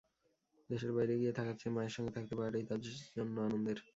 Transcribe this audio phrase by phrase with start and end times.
[0.69, 2.81] দেশের বাইরে গিয়ে থাকার চেয়ে মায়ের সঙ্গে থাকতে পারাটাই তাঁর
[3.17, 3.79] জন্য আনন্দের।